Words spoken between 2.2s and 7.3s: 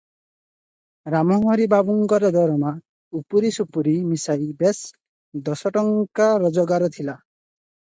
ଦରମା ଉପୁରି ସୁପୁରି ମିଶାଇ ବେଶ ଦଶଟଙ୍କା ରୋଜଗାର ଥିଲା।